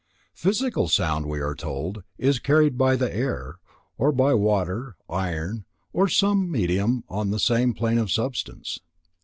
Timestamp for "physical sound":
0.33-1.27